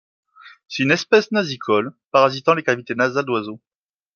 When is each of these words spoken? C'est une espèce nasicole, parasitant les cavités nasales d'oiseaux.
C'est 0.67 0.81
une 0.81 0.89
espèce 0.89 1.31
nasicole, 1.31 1.93
parasitant 2.09 2.55
les 2.55 2.63
cavités 2.63 2.95
nasales 2.95 3.25
d'oiseaux. 3.25 3.61